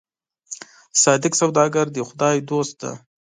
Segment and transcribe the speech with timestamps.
[1.03, 2.91] صادق سوداګر د خدای دوست دی.